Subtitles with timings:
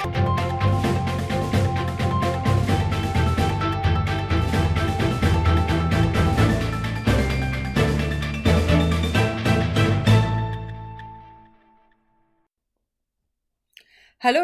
[0.00, 0.12] Hello,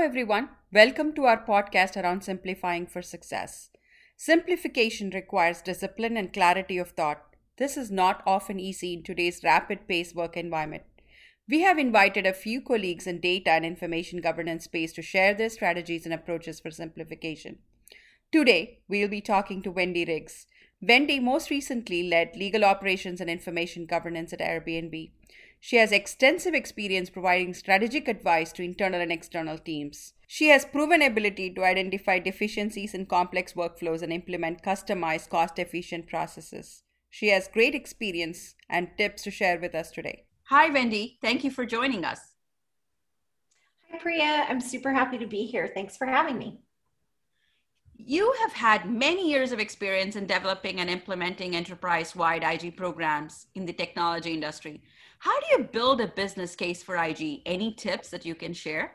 [0.00, 0.50] everyone.
[0.72, 3.70] Welcome to our podcast around simplifying for success.
[4.18, 7.22] Simplification requires discipline and clarity of thought.
[7.56, 10.82] This is not often easy in today's rapid paced work environment.
[11.48, 15.48] We have invited a few colleagues in data and information governance space to share their
[15.48, 17.58] strategies and approaches for simplification.
[18.32, 20.48] Today, we'll be talking to Wendy Riggs.
[20.82, 25.12] Wendy most recently led legal operations and information governance at Airbnb.
[25.60, 30.14] She has extensive experience providing strategic advice to internal and external teams.
[30.26, 36.08] She has proven ability to identify deficiencies in complex workflows and implement customized, cost efficient
[36.08, 36.82] processes.
[37.08, 40.25] She has great experience and tips to share with us today.
[40.48, 41.18] Hi, Wendy.
[41.20, 42.20] Thank you for joining us.
[43.90, 44.46] Hi, Priya.
[44.48, 45.72] I'm super happy to be here.
[45.74, 46.60] Thanks for having me.
[47.96, 53.46] You have had many years of experience in developing and implementing enterprise wide IG programs
[53.56, 54.84] in the technology industry.
[55.18, 57.42] How do you build a business case for IG?
[57.44, 58.92] Any tips that you can share?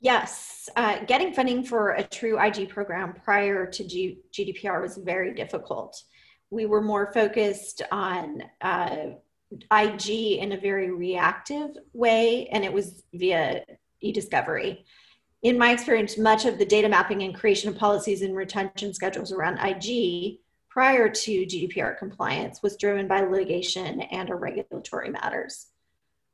[0.00, 5.34] Yes, uh, getting funding for a true IG program prior to G- GDPR was very
[5.34, 6.02] difficult.
[6.48, 8.96] We were more focused on uh,
[9.72, 13.64] IG in a very reactive way, and it was via
[14.00, 14.84] e discovery.
[15.42, 19.30] In my experience, much of the data mapping and creation of policies and retention schedules
[19.30, 20.38] around IG
[20.70, 25.66] prior to GDPR compliance was driven by litigation and or regulatory matters.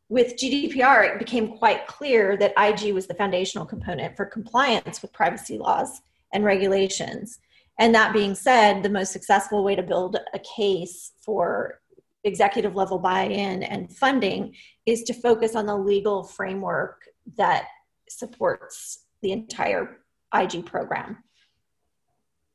[0.09, 5.13] With GDPR, it became quite clear that IG was the foundational component for compliance with
[5.13, 6.01] privacy laws
[6.33, 7.39] and regulations.
[7.79, 11.80] And that being said, the most successful way to build a case for
[12.25, 14.55] executive level buy in and funding
[14.87, 17.03] is to focus on the legal framework
[17.37, 17.67] that
[18.09, 20.01] supports the entire
[20.35, 21.17] IG program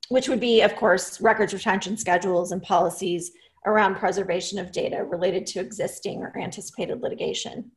[0.10, 3.32] which would be, of course, records retention schedules and policies
[3.66, 7.72] around preservation of data related to existing or anticipated litigation.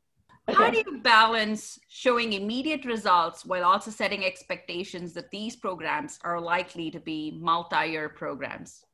[0.49, 0.57] Okay.
[0.57, 6.41] How do you balance showing immediate results while also setting expectations that these programs are
[6.41, 8.85] likely to be multi year programs?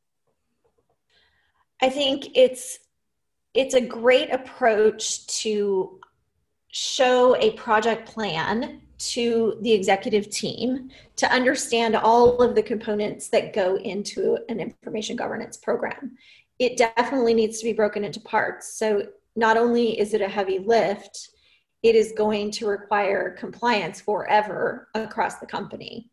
[1.82, 2.78] I think it's
[3.54, 6.00] it's a great approach to
[6.68, 13.52] show a project plan to the executive team to understand all of the components that
[13.52, 16.16] go into an information governance program.
[16.58, 18.76] It definitely needs to be broken into parts.
[18.76, 21.30] So, not only is it a heavy lift,
[21.82, 26.10] it is going to require compliance forever across the company.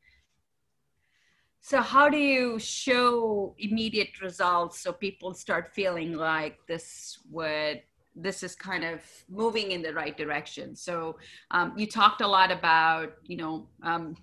[1.61, 7.81] So, how do you show immediate results so people start feeling like this would
[8.15, 10.75] this is kind of moving in the right direction.
[10.75, 11.17] So
[11.51, 14.15] um, you talked a lot about, you know, um,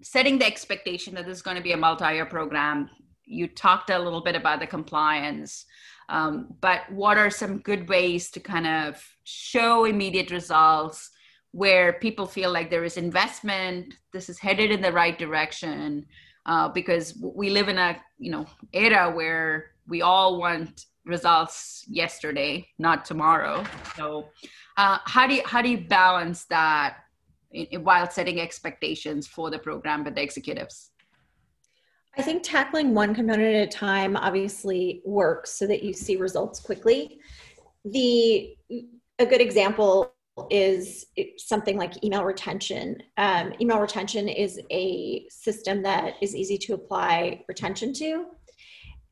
[0.00, 2.88] setting the expectation that this is going to be a multi-year program.
[3.24, 5.64] You talked a little bit about the compliance,
[6.08, 11.10] um, but what are some good ways to kind of show immediate results
[11.52, 16.06] where people feel like there is investment, this is headed in the right direction?
[16.44, 22.66] Uh, because we live in a you know era where we all want results yesterday,
[22.78, 23.64] not tomorrow.
[23.96, 24.28] So,
[24.76, 26.96] uh, how do you how do you balance that
[27.52, 30.90] in, while setting expectations for the program with the executives?
[32.16, 36.60] I think tackling one component at a time obviously works so that you see results
[36.60, 37.20] quickly.
[37.84, 38.56] The
[39.18, 40.12] a good example
[40.50, 41.06] is
[41.36, 43.02] something like email retention.
[43.18, 48.26] Um, email retention is a system that is easy to apply retention to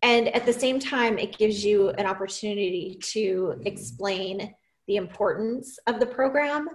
[0.02, 4.54] and at the same time it gives you an opportunity to explain
[4.86, 6.68] the importance of the program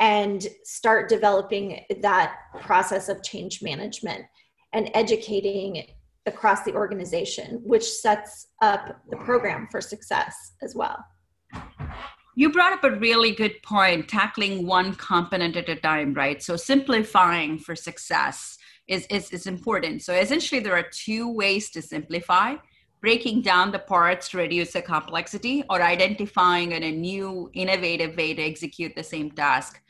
[0.00, 4.24] and start developing that process of change management
[4.72, 5.84] and educating
[6.26, 11.04] across the organization which sets up the program for success as well
[12.34, 16.56] you brought up a really good point tackling one component at a time right so
[16.56, 18.58] simplifying for success
[18.88, 20.02] is, is, is important.
[20.02, 22.56] So essentially, there are two ways to simplify
[23.00, 28.32] breaking down the parts to reduce the complexity or identifying in a new innovative way
[28.34, 29.80] to execute the same task.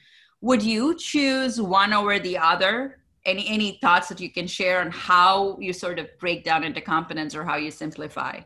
[0.41, 3.01] Would you choose one over the other?
[3.25, 6.81] Any, any thoughts that you can share on how you sort of break down into
[6.81, 8.41] components or how you simplify?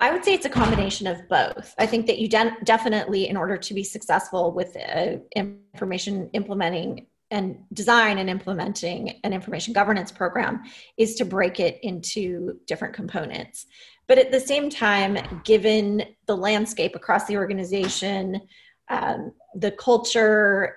[0.00, 1.74] I would say it's a combination of both.
[1.78, 7.06] I think that you de- definitely, in order to be successful with uh, information implementing
[7.30, 10.62] and design and implementing an information governance program
[10.96, 13.66] is to break it into different components.
[14.06, 18.40] But at the same time, given the landscape across the organization,
[18.88, 20.76] um, the culture,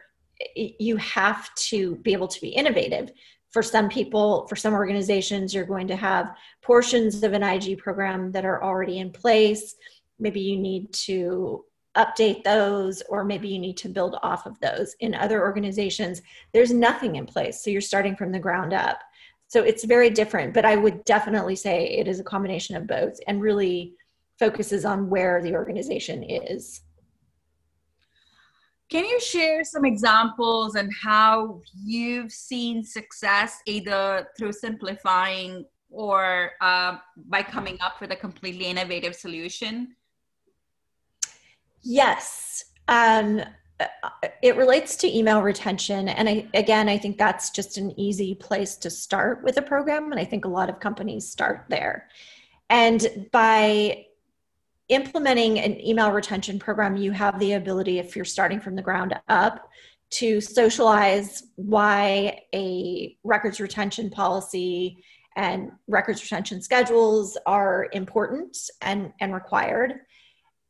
[0.56, 3.12] you have to be able to be innovative
[3.52, 8.32] for some people for some organizations you're going to have portions of an ig program
[8.32, 9.76] that are already in place.
[10.20, 11.66] Maybe you need to
[11.98, 14.96] update those or maybe you need to build off of those.
[15.00, 16.22] In other organizations
[16.54, 19.02] there's nothing in place so you're starting from the ground up.
[19.48, 23.20] So it's very different but i would definitely say it is a combination of both
[23.28, 23.94] and really
[24.40, 26.82] focuses on where the organization is
[28.92, 36.98] can you share some examples and how you've seen success either through simplifying or uh,
[37.28, 39.96] by coming up with a completely innovative solution
[41.82, 42.66] Yes.
[42.88, 43.42] Um,
[44.44, 46.08] it relates to email retention.
[46.08, 50.12] And I, again, I think that's just an easy place to start with a program.
[50.12, 52.08] And I think a lot of companies start there.
[52.70, 54.06] And by
[54.92, 59.16] implementing an email retention program, you have the ability, if you're starting from the ground
[59.30, 59.70] up,
[60.12, 65.02] to socialize why a records retention policy
[65.38, 70.02] and records retention schedules are important and, and required.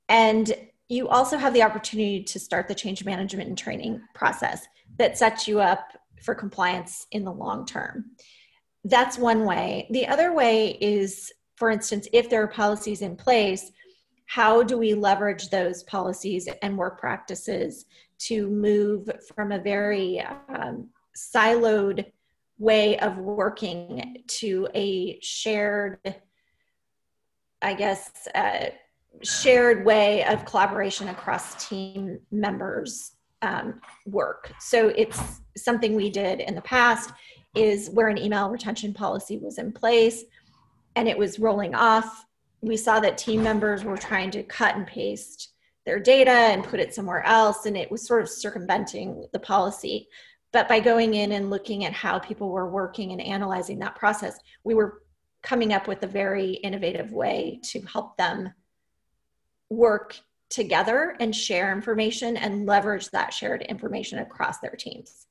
[0.08, 0.54] And
[0.88, 4.68] you also have the opportunity to start the change management and training process
[5.00, 8.12] that sets you up for compliance in the long term.
[8.84, 9.88] That's one way.
[9.90, 13.72] The other way is, for instance, if there are policies in place,
[14.32, 17.84] how do we leverage those policies and work practices
[18.18, 22.06] to move from a very um, siloed
[22.58, 26.00] way of working to a shared,
[27.62, 28.68] I guess, uh,
[29.22, 34.54] shared way of collaboration across team members um, work.
[34.62, 37.12] So it's something we did in the past
[37.54, 40.24] is where an email retention policy was in place
[40.96, 42.26] and it was rolling off
[42.62, 45.54] we saw that team members were trying to cut and paste
[45.86, 50.08] their data and put it somewhere else and it was sort of circumventing the policy
[50.54, 54.38] but by going in and looking at how people were working and analyzing that process
[54.64, 55.02] we were
[55.42, 58.54] coming up with a very innovative way to help them
[59.70, 60.20] work
[60.50, 65.28] together and share information and leverage that shared information across their teams.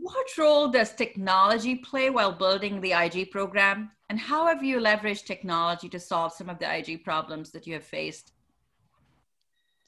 [0.00, 3.90] What role does technology play while building the IG program?
[4.08, 7.74] And how have you leveraged technology to solve some of the IG problems that you
[7.74, 8.32] have faced?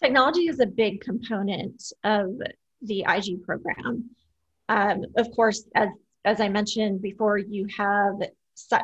[0.02, 2.28] Technology is a big component of
[2.82, 4.10] the IG program.
[4.68, 5.88] Um, of course, as,
[6.24, 8.14] as I mentioned before, you have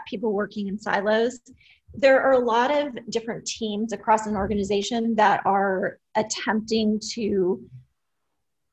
[0.08, 1.40] people working in silos
[1.96, 7.60] there are a lot of different teams across an organization that are attempting to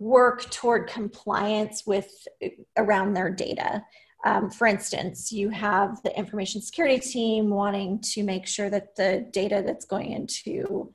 [0.01, 2.27] work toward compliance with
[2.75, 3.83] around their data.
[4.25, 9.27] Um, for instance, you have the information security team wanting to make sure that the
[9.31, 10.91] data that's going into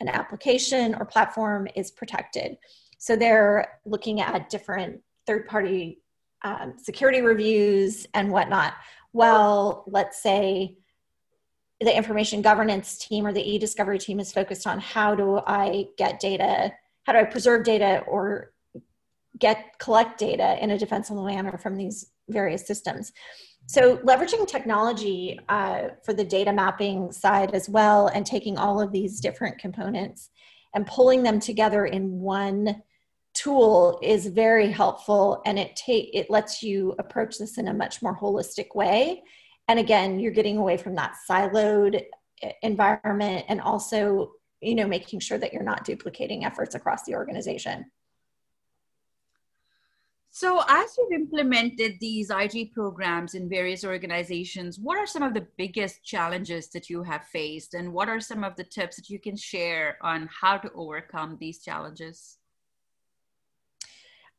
[0.00, 2.58] an application or platform is protected.
[2.98, 6.02] So they're looking at different third party
[6.42, 8.74] um, security reviews and whatnot.
[9.12, 10.78] Well, let's say
[11.80, 16.18] the information governance team or the e-discovery team is focused on how do I get
[16.18, 16.72] data,
[17.08, 18.52] how do I preserve data or
[19.38, 23.12] get collect data in a defensible manner from these various systems.
[23.66, 28.92] So leveraging technology uh, for the data mapping side as well and taking all of
[28.92, 30.28] these different components
[30.74, 32.82] and pulling them together in one
[33.32, 38.02] tool is very helpful and it take it lets you approach this in a much
[38.02, 39.22] more holistic way
[39.68, 42.02] and again you're getting away from that siloed
[42.62, 47.90] environment and also you know making sure that you're not duplicating efforts across the organization.
[50.30, 55.46] So as you've implemented these ig programs in various organizations what are some of the
[55.56, 57.74] biggest challenges that you have faced?
[57.74, 61.38] And what are some of the tips that you can share on how to overcome
[61.40, 62.38] these challenges?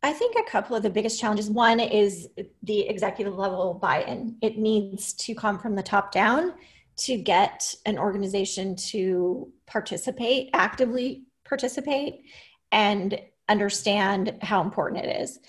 [0.02, 1.50] I think a couple of the biggest challenges.
[1.50, 2.30] One is
[2.64, 4.38] the executive level buy in.
[4.42, 6.54] It needs to come from the top down
[7.00, 12.26] to get an organization to participate, actively participate,
[12.72, 15.40] and understand how important it is.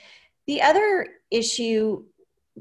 [0.46, 2.04] The other issue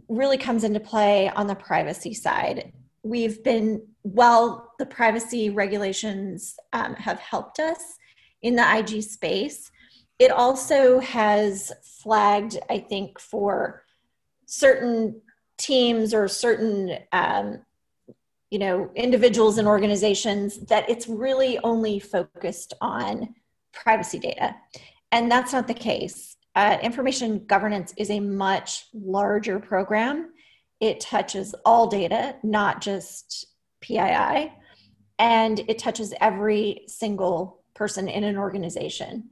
[0.07, 2.73] really comes into play on the privacy side.
[3.03, 7.97] We've been, well, the privacy regulations um, have helped us
[8.41, 9.71] in the IG space
[10.19, 13.83] it also has flagged, I think, for
[14.45, 15.21] certain
[15.57, 17.61] teams or certain um,
[18.51, 23.35] you know individuals and organizations that it's really only focused on
[23.73, 24.55] privacy data.
[25.11, 26.35] And that's not the case.
[26.55, 30.31] Uh, information governance is a much larger program.
[30.79, 33.45] It touches all data not just
[33.81, 34.51] pii
[35.19, 39.29] and it touches every single person in an organization.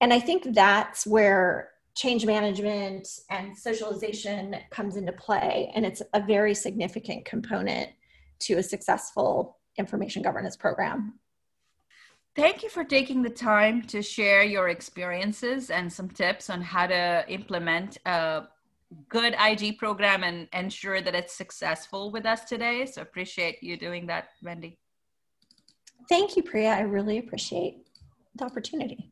[0.00, 6.20] And I think that's where change management and socialization comes into play, and it's a
[6.20, 7.90] very significant component
[8.42, 11.14] to a successful information governance program.
[12.34, 16.86] Thank you for taking the time to share your experiences and some tips on how
[16.86, 18.44] to implement a
[19.08, 22.86] good IG program and ensure that it's successful with us today.
[22.86, 24.78] So appreciate you doing that, Wendy.
[26.08, 26.70] Thank you, Priya.
[26.70, 27.86] I really appreciate
[28.34, 29.11] the opportunity.